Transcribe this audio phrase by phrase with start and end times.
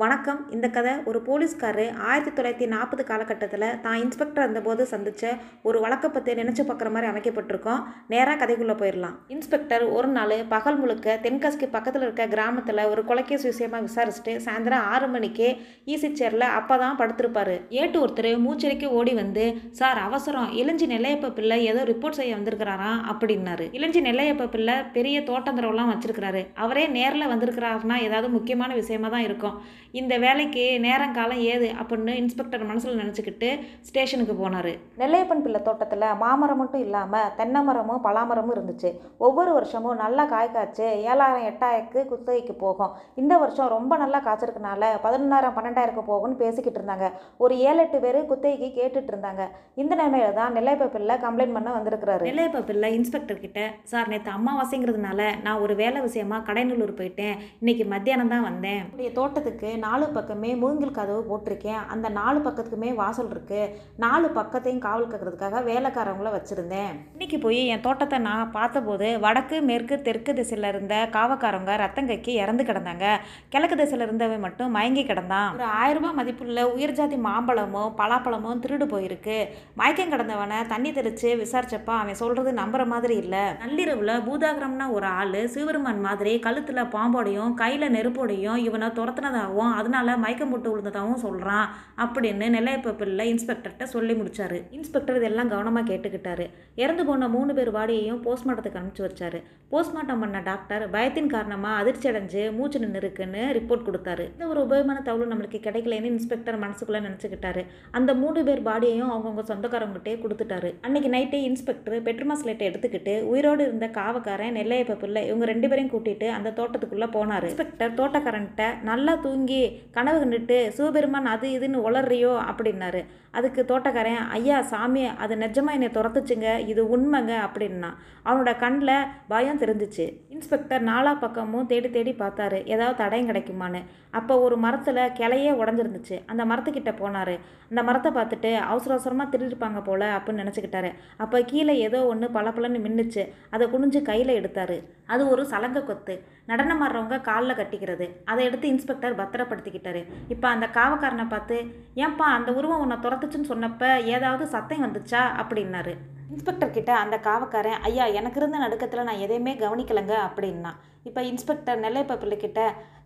[0.00, 0.38] வணக்கம்.
[0.54, 5.32] இந்த கதை ஒரு போலீஸ்காரர் ஆயிரத்தி தொள்ளாயிரத்தி நாற்பது காலகட்டத்தில் தான் இன்ஸ்பெக்டர் இருந்தபோது சந்தித்த
[5.68, 7.82] ஒரு வழக்கை பற்றி நினச்சி பார்க்குற மாதிரி அமைக்கப்பட்டிருக்கோம்.
[8.12, 13.86] நேராக கதைக்குள்ளே போயிடலாம் இன்ஸ்பெக்டர் ஒரு நாள் பகல் முழுக்க தென்காசிக்கு பக்கத்தில் இருக்க கிராமத்தில் ஒரு கொலைக்கேஸ் விஷயமாக
[13.88, 15.50] விசாரிச்சுட்டு சாயந்தரம் ஆறு மணிக்கே
[15.94, 17.54] ஈசி சேரில் அப்போ தான் படுத்திருப்பார்.
[17.82, 19.44] ஏட்டு ஒருத்தர் மூச்சரிக்கை ஓடி வந்து
[19.82, 20.48] சார் அவசரம்.
[20.62, 23.68] இளஞ்சி நெல்லையப்ப பிள்ளை ஏதோ ரிப்போர்ட் செய்ய வந்திருக்கிறாராம் அப்படின்னாரு.
[23.80, 26.44] இளஞ்சி நெல்லையப்ப பிள்ளை பெரிய தோட்டந்தரவெல்லாம் வச்சிருக்கிறாரு.
[26.64, 29.56] அவரே நேரில் வந்திருக்கிறாருன்னா ஏதாவது முக்கியமான விஷயமா தான் இருக்கும்.
[30.00, 33.48] இந்த வேலைக்கு நேரங்காலம் ஏது அப்படின்னு இன்ஸ்பெக்டர் மனசில் நினச்சிக்கிட்டு
[33.88, 34.70] ஸ்டேஷனுக்கு போனார்.
[35.00, 38.90] நெல்லையப்பன் பிள்ளை தோட்டத்தில் மாமரம் மட்டும் இல்லாமல் தென்னை மரமும் பலாமரமும் இருந்துச்சு.
[39.26, 42.94] ஒவ்வொரு வருஷமும் நல்லா காய் காய்ச்சி ஏழாயிரம் எட்டாயிரக்கு குத்தகைக்கு போகும்.
[43.22, 47.08] இந்த வருஷம் ரொம்ப நல்லா காய்ச்சிருக்கனால பதினொன்றாயிரம் பன்னெண்டாயிரக்கு போகும்னு பேசிக்கிட்டு இருந்தாங்க.
[47.44, 49.44] ஒரு ஏழு எட்டு பேர் குத்தகைக்கு கேட்டுட்டு இருந்தாங்க.
[49.82, 52.26] இந்த நிலைமையில தான் நெல்லையப்ப பிள்ளை கம்ப்ளைண்ட் பண்ண வந்திருக்கிறாரு.
[52.30, 53.60] நெல்லையப்ப பிள்ளை இன்ஸ்பெக்டர் கிட்ட
[53.92, 57.36] சார் நேற்று அம்மாவாசைங்கிறதுனால நான் ஒரு வேலை விஷயமா கடைநல்லூர் போயிட்டேன்.
[57.62, 58.82] இன்னைக்கு மத்தியானம் தான் வந்தேன்.
[59.20, 61.82] தோட்டத்துக்கு நாலு பக்கமே மூங்கில் கதவு போட்டிருக்கேன்.
[61.92, 63.70] அந்த நாலு பக்கத்துக்குமே வாசல் இருக்குது
[64.04, 66.92] நாலு பக்கத்தையும் காவல் காக்கிறதுக்காக வேலைக்காரவங்கள வச்சுருந்தேன்.
[67.14, 72.64] இன்னைக்கு போய் என் தோட்டத்தை நான் பார்த்தபோது வடக்கு மேற்கு தெற்கு திசையில் இருந்த காவக்காரங்க ரத்தம் கைக்கு இறந்து
[72.70, 73.06] கிடந்தாங்க.
[73.54, 75.50] கிழக்கு திசையில் இருந்தவன் மட்டும் மயங்கி கிடந்தான்.
[75.58, 79.38] ஒரு ஆயிரம் ரூபாய் மதிப்புள்ள உயிர் ஜாதி மாம்பழமும் பலாப்பழமும் திருடு போயிருக்கு.
[79.80, 83.44] மயக்கம் கிடந்தவனை தண்ணி தெளித்து விசாரிச்சப்போ அவன் சொல்கிறது நம்புற மாதிரி இல்லை.
[83.64, 90.70] நள்ளிரவில் பூதாகரம்னா ஒரு ஆள் சிவருமன் மாதிரி கழுத்தில் பாம்போடையும் கையில் நெருப்போடையும் இவனை துரத்துனதாகவும் அதனால மயக்கம் போட்டு
[90.72, 91.66] விழுந்ததாகவும் சொல்கிறான்
[92.04, 94.58] அப்படின்னு நெல்லையப்ப பிள்ளை இன்ஸ்பெக்டர்கிட்ட சொல்லி முடிச்சாரு.
[94.76, 96.46] இன்ஸ்பெக்டர் இதெல்லாம் கவனமாக கேட்டுக்கிட்டாரு.
[96.82, 99.40] இறந்து போன மூணு பேர் வாடியையும் போஸ்ட்மார்ட்டத்துக்கு அனுப்பிச்சு வச்சாரு.
[99.72, 104.24] போஸ்ட்மார்ட்டம் பண்ண டாக்டர் பயத்தின் காரணமாக அதிர்ச்சி அடைஞ்சு மூச்சு நின்று இருக்குன்னு ரிப்போர்ட் கொடுத்தாரு.
[104.32, 107.64] இந்த ஒரு உபயோகமான தகவல் நம்மளுக்கு கிடைக்கலன்னு இன்ஸ்பெக்டர் மனசுக்குள்ளே நினச்சிக்கிட்டாரு.
[107.98, 110.70] அந்த மூணு பேர் பாடியையும் அவங்கவுங்க சொந்தக்காரங்கிட்டே கொடுத்துட்டாரு.
[110.86, 116.28] அன்னைக்கு நைட்டே இன்ஸ்பெக்டர் பெட்ரோமா ஸ்லேட்டை எடுத்துக்கிட்டு உயிரோடு இருந்த காவக்காரன் நெல்லையப்ப பிள்ளை இவங்க ரெண்டு பேரையும் கூட்டிட்டு
[116.38, 117.46] அந்த தோட்டத்துக்குள்ளே போனார்.
[117.50, 119.61] இன்ஸ்பெக்டர் தோட்டக்காரன்ட்ட நல்லா தூங்கி
[119.96, 122.32] கனவு கண்டுட்டு சிவபெருமான் அது இதுன்னு உளறியோ?
[122.50, 123.02] அப்படின்னாரு.
[123.38, 127.90] அதுக்கு தோட்டக்காரன் ஐயா சாமி அது நிஜமாக என்னை துரத்துச்சுங்க இது உண்மைங்க அப்படின்னா
[128.26, 130.04] அவனோட கண்ணில் பயம் தெரிஞ்சிச்சு.
[130.34, 133.80] இன்ஸ்பெக்டர் நாலா பக்கமும் தேடி தேடி பார்த்தாரு ஏதாவது தடயம் கிடைக்குமான்னு.
[134.18, 136.16] அப்போ ஒரு மரத்தில் கிளையே உடஞ்சிருந்துச்சு.
[136.30, 137.34] அந்த மரத்துக்கிட்ட போனார்.
[137.70, 140.90] அந்த மரத்தை பார்த்துட்டு அவசர அவசரமாக திருடிருப்பாங்க போல் அப்படின்னு நினச்சிக்கிட்டாரு.
[141.24, 143.24] அப்போ கீழே ஏதோ ஒன்று பளபளன்னு மின்னுச்சு.
[143.54, 144.76] அதை குனிஞ்சு கையில் எடுத்தார்.
[145.12, 146.16] அது ஒரு சலங்கை கொத்து.
[146.50, 148.08] நடனம் ஆடுறவங்க காலில் கட்டிக்கிறது.
[148.30, 149.18] அதை எடுத்து இன்ஸ்பெக்டர்
[149.52, 151.56] பத்திரப்படுத்திக்கிட்டாரு இப்போ அந்த காவக்காரனை பார்த்து
[151.96, 155.22] ஏன்பா அந்த உருவம் உன்னை துரத்துச்சுன்னு சொன்னப்ப ஏதாவது சத்தம் வந்துச்சா?
[155.42, 155.96] அப்படின்னாரு.
[156.32, 160.72] இன்ஸ்பெக்டர் கிட்ட அந்த காவக்காரன் ஐயா எனக்கு இருந்த நடுக்கத்தில் நான் எதையுமே கவனிக்கலைங்க அப்படின்னா
[161.08, 162.60] இப்போ இன்ஸ்பெக்டர் நெல்லைப்ப பிள்ளைக்கிட்ட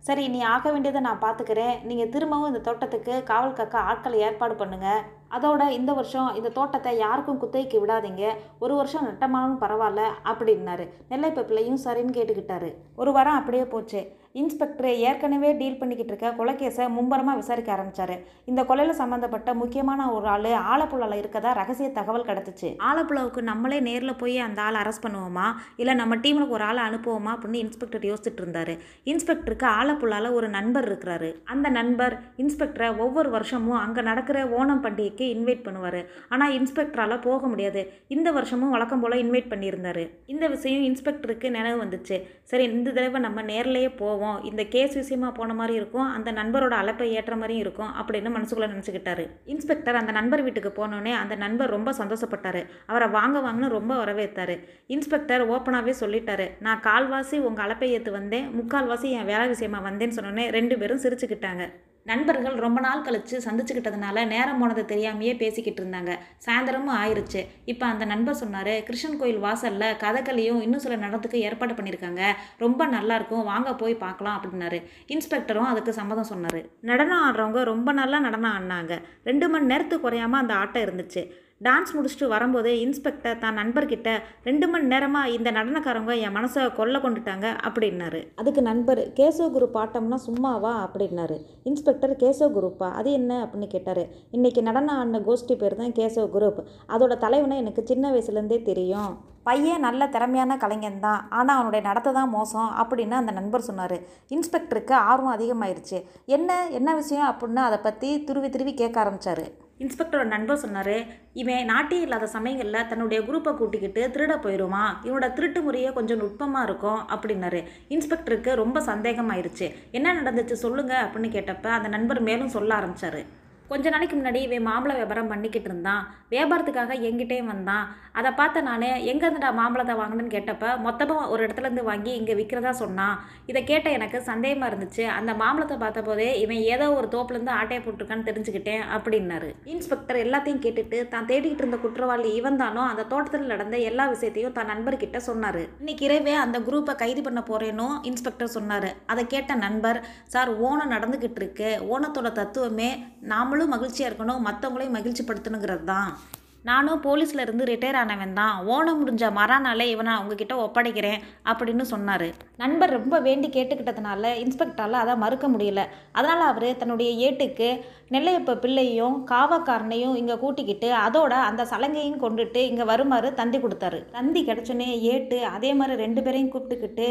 [0.07, 5.01] சரி நீ ஆக வேண்டியதை நான் பார்த்துக்கிறேன் நீங்கள் திரும்பவும் இந்த தோட்டத்துக்கு காவல் காக்க ஆட்களை ஏற்பாடு பண்ணுங்கள்
[5.35, 8.23] அதோட இந்த வருஷம் இந்த தோட்டத்தை யாருக்கும் குத்தகைக்கு விடாதீங்க.
[8.63, 10.85] ஒரு வருஷம் நட்டமானும் பரவாயில்ல அப்படின்னாரு.
[11.09, 12.69] நெல்லைப்ப பிள்ளையும் சரின்னு கேட்டுக்கிட்டாரு.
[13.01, 14.01] ஒரு வாரம் அப்படியே போச்சு.
[14.41, 18.15] இன்ஸ்பெக்டர் ஏற்கனவே டீல் பண்ணிக்கிட்டு இருக்க கொலைக்கேஸை மும்பரமாக விசாரிக்க ஆரம்பித்தார்
[18.49, 22.69] இந்த கொலையில் சம்மந்தப்பட்ட முக்கியமான ஒரு ஆள் ஆலப்புழாவில் இருக்கதா ரகசிய தகவல் கிடச்சிச்சு.
[23.17, 25.47] ஆலப்புழாவுக்கு நம்மளே நேரில் போய் அந்த ஆளை அரெஸ்ட் பண்ணுவோமா?
[25.75, 27.31] இல்லை நம்ம டீமில் ஒரு ஆளை அனுப்புவோமா?
[27.33, 28.73] அப்படின்னு இன்ஸ்பெக்டர் யோசிச்சுட்டு இருந்தார்.
[29.05, 31.29] இன்ஸ்பெக்டருக்கு ஆலப்புழாவில் ஒரு நண்பர் இருக்கிறாரு.
[31.43, 36.05] அந்த நண்பர் இன்ஸ்பெக்டரை ஒவ்வொரு வருஷமும் அங்கே நடக்கிற ஓணம் பண்டிகைக்கு இன்வைட் பண்ணுவார்.
[36.29, 37.93] ஆனால் இன்ஸ்பெக்டரால் போக முடியாது.
[38.07, 40.09] இந்த வருஷமும் வழக்கம் போல் இன்வைட் பண்ணியிருந்தாரு.
[40.25, 42.15] இந்த விஷயம் இன்ஸ்பெக்டருக்கு நினைவு வந்துச்சு.
[42.43, 44.43] சரி இந்த தடவை நம்ம நேர்லேயே போவோம்.
[44.43, 46.07] இந்த கேஸ் விஷயமா போன மாதிரி இருக்கும்.
[46.11, 49.29] அந்த நண்பரோட அழைப்பை ஏற்ற மாதிரியும் இருக்கும் அப்படின்னு மனசுக்குள்ளே நினச்சிக்கிட்டாரு.
[49.45, 52.61] இன்ஸ்பெக்டர் அந்த நண்பர் வீட்டுக்கு போனோடனே அந்த நண்பர் ரொம்ப சந்தோஷப்பட்டார்.
[52.85, 54.55] அவரை வாங்க வாங்கன்னு ரொம்ப வரவேற்றாரு.
[54.87, 60.47] இன்ஸ்பெக்டர் ஓப்பனாகவே சொல்லிட்டாரு நான் கால்வாசி உங்கள் அலப்பை ஏற்று வந்தேன் முக்கால்வாசி என் வேலை விஷயமா வந்தேன்னு சொன்னோன்னே
[60.57, 61.65] ரெண்டு பேரும் சிரிச்சுக்கிட்டாங்க.
[62.09, 66.11] நண்பர்கள் ரொம்ப நாள் கழித்து சந்திச்சுக்கிட்டதுனால நேரம் போனது தெரியாமையே பேசிக்கிட்டு இருந்தாங்க.
[66.45, 67.41] சாயந்தரமும் ஆயிடுச்சு
[67.71, 72.21] இப்போ அந்த நண்பர் சொன்னார் கிருஷ்ணன் கோயில் வாசலில் கதகளியும் இன்னும் சில நடனத்துக்கு ஏற்பாடு பண்ணியிருக்காங்க
[72.57, 74.79] ரொம்ப நல்லாயிருக்கும் வாங்க போய் பார்க்கலாம் அப்படின்னாரு.
[75.15, 76.61] இன்ஸ்பெக்டரும் அதுக்கு சம்மதம் சொன்னார்.
[76.91, 78.95] நடனம் ஆடுறவங்க ரொம்ப நல்லா நடனம் ஆடினாங்க.
[79.23, 81.23] ரெண்டு மணி நேரத்துக்கு குறையாமல் அந்த ஆட்டம் இருந்துச்சு.
[81.63, 84.09] டான்ஸ் முடிச்சுட்டு வரும்போது இன்ஸ்பெக்டர் தான் நண்பர்கிட்ட
[84.43, 88.27] ரெண்டு மணி நேரமாக இந்த நடனக்காரங்க என் மனசை கொல்ல கொண்டுட்டாங்க அப்படின்னாரு.
[88.35, 90.73] அதுக்கு நண்பர் கேசவ குரூப் ஆட்டம்னா சும்மாவா?
[90.85, 91.37] அப்படின்னாரு.
[91.63, 93.45] இன்ஸ்பெக்டர் கேசவ குரூப்பா அது என்ன?
[93.45, 94.03] அப்படின்னு கேட்டார்.
[94.31, 99.17] இன்னைக்கு நடனம் ஆடின கோஷ்டி பேர் தான் கேசவ குரூப் அதோட தலைவனை எனக்கு சின்ன வயசுலேருந்தே தெரியும்.
[99.43, 101.27] பையன் நல்ல திறமையான கலைஞன் தான்.
[101.29, 103.99] ஆனால் அவனுடைய நடத்தை தான் மோசம் அப்படின்னு அந்த நண்பர் சொன்னார்.
[104.29, 106.03] இன்ஸ்பெக்டருக்கு ஆர்வம் அதிகமாயிருச்சு.
[106.25, 107.29] என்ன என்ன விஷயம்?
[107.31, 110.95] அப்படின்னு அதை பற்றி துருவி திருவி கேட்க ஆரம்பித்தார் இன்ஸ்பெக்டரோட நண்பர் சொன்னார்
[111.33, 117.01] இவன் நாட்டியம் இல்லாத சமயங்களில் தன்னுடைய குரூப்பை கூட்டிக்கிட்டு திருட போயிடுவான் இவனோட திருட்டு முறையே கொஞ்சம் நுட்பமாக இருக்கும்
[117.15, 117.63] அப்படின்னாரு.
[117.89, 119.67] இன்ஸ்பெக்டருக்கு ரொம்ப சந்தேகமாயிருச்சு.
[119.91, 120.57] என்ன நடந்துச்சு?
[120.65, 125.69] சொல்லுங்கள் அப்படின்னு கேட்டப்ப அந்த நண்பர் மேலும் சொல்ல ஆரம்பித்தார் கொஞ்ச நாளைக்கு முன்னாடி இவன் மாம்பழ வியாபாரம் பண்ணிக்கிட்டு
[125.69, 126.03] இருந்தான்.
[126.33, 127.85] வியாபாரத்துக்காக எங்கிட்டேயும் வந்தான்.
[128.19, 133.15] அதை பார்த்த நான் எங்கேருந்துடா மாம்பழத்தை வாங்கினேன்னு கேட்டப்ப மொத்தமாக ஒரு இடத்துலேருந்து வாங்கி இங்கே விற்கிறதா சொன்னான்.
[133.49, 135.03] இதை கேட்ட எனக்கு சந்தேகமாக இருந்துச்சு.
[135.17, 139.49] அந்த மாம்பழத்தை பார்த்தபோதே இவன் ஏதோ ஒரு தோப்புலேருந்து ஆட்டையை போட்டிருக்கான்னு தெரிஞ்சுக்கிட்டேன் அப்படின்னாரு.
[139.73, 144.71] இன்ஸ்பெக்டர் எல்லாத்தையும் கேட்டுட்டு தான் தேடிக்கிட்டு இருந்த குற்றவாளி இவன் தானோ அந்த தோட்டத்தில் நடந்த எல்லா விஷயத்தையும் தன்
[144.73, 145.61] நண்பர்கிட்ட சொன்னார்.
[145.81, 148.89] இன்னைக்கு இரவே அந்த குரூப்பை கைது பண்ண போறேனோ இன்ஸ்பெக்டர் சொன்னார்.
[149.13, 150.01] அதை கேட்ட நண்பர்
[150.35, 151.69] சார் ஓணம் நடந்துக்கிட்டு இருக்கு.
[151.93, 152.89] ஓணத்தோட தத்துவமே
[153.33, 156.17] நாமளும் மகிழ்ச்சியாக இருக்கணும் மற்றவங்களையும் மகிழ்ச்சிப்படுத்தணுங்கிறது தான்
[156.63, 162.29] நானும் போலீஸில் இருந்து ரிட்டையர் ஆனவன் தான் ஓணம் முடிஞ்ச மறானாலே இவனை உங்ககிட்ட ஒப்படைக்கிறேன் அப்படின்னு சொன்னார்.
[162.61, 165.81] நண்பர் ரொம்ப வேண்டி கேட்டுக்கிட்டதுனால இன்ஸ்பெக்டரால் அதை மறுக்க முடியல.
[166.17, 167.69] அதனால் அவர் தன்னுடைய ஏட்டுக்கு
[168.13, 173.99] நெல்லையப்ப பிள்ளையும் காவக்காரனையும் இங்கே கூட்டிக்கிட்டு அதோட அந்த சலங்கையும் கொண்டுட்டு இங்கே வருமாறு தந்தி கொடுத்தாரு.
[174.17, 177.07] தந்தி கிடச்சோன்னே ஏட்டு அதே மாதிரி ரெண்டு பேரையும் கூப்பிட்டுக்கிட்டு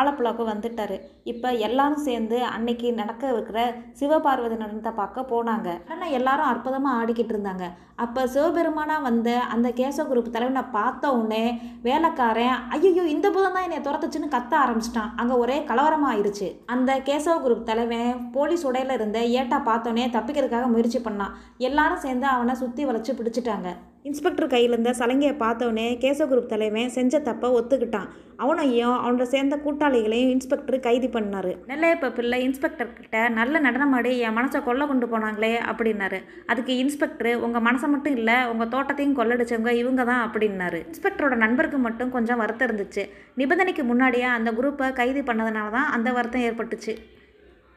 [0.00, 0.96] ஆலப்புழாக்கு வந்துட்டார்.
[1.32, 3.58] இப்போ எல்லாரும் சேர்ந்து அன்னைக்கு நடக்க இருக்கிற
[4.00, 5.68] சிவபார்வதி நடனத்தை பார்க்க போனாங்க.
[5.92, 7.66] ஆனால் எல்லாரும் அற்புதமாக ஆடிக்கிட்டு இருந்தாங்க.
[8.04, 11.44] அப்போ சிவபெருமானாக வந்த அந்த கேசவ குரூப் தலைவனை பார்த்த உடனே
[11.86, 14.54] வேலைக்காரன் ஐயோ இந்த புதம் தான் என்னை துரத்துச்சுன்னு கத்த
[14.88, 15.12] ஆரம்பிச்சிட்டான்.
[15.20, 21.00] அங்கே ஒரே கலவரமாக ஆயிடுச்சு அந்த கேசவ குரூப் தலைவன் போலீஸ் உடையில இருந்த ஏட்டா பார்த்தோன்னே தப்பிக்கிறதுக்காக முயற்சி
[21.06, 21.34] பண்ணான்.
[21.68, 23.68] எல்லாரும் சேர்ந்து அவனை சுற்றி வளைச்சு பிடிச்சிட்டாங்க.
[24.08, 28.08] இன்ஸ்பெக்டர் கையில் இருந்த சலங்கையை பார்த்தோன்னே கேசவ குரூப் தலைவன் செஞ்ச தப்பை ஒத்துக்கிட்டான்.
[28.44, 31.50] அவனையும் அவனோட சேர்ந்த கூட்டாளிகளையும் இன்ஸ்பெக்டர் கைது பண்ணார்.
[31.70, 36.20] நெல்லையப்ப பிள்ளை இன்ஸ்பெக்டர் கிட்ட நல்ல நடனமாடி என் மனசை கொல்ல கொண்டு போனாங்களே அப்படின்னாரு.
[36.46, 40.80] அதுக்கு இன்ஸ்பெக்டர் உங்கள் மனசை மட்டும் இல்லை உங்கள் தோட்டத்தையும் கொள்ளடிச்சவங்க இவங்க தான் அப்படின்னாரு.
[40.90, 43.04] இன்ஸ்பெக்டரோட நண்பருக்கு மட்டும் கொஞ்சம் வருத்தம் இருந்துச்சு.
[43.42, 46.94] நிபந்தனைக்கு முன்னாடியே அந்த குரூப்பை கைது பண்ணதுனால தான் அந்த வருத்தம் ஏற்பட்டுச்சு.